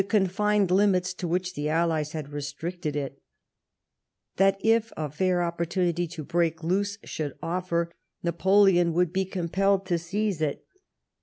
[0.01, 3.21] 135 confined limits to which the AlHes had restricted It;
[4.37, 7.91] that, if a fair opportunity to break loose should offer,
[8.23, 10.65] Napoleon would be impelled to seize it.